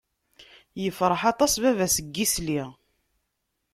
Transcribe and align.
Ifreḥ 0.89 1.21
aṭas 1.31 1.53
baba-s 1.61 1.95
n 2.01 2.07
yisli. 2.15 2.61